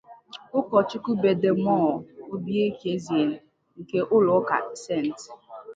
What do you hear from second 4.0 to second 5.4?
ụlọuka 'St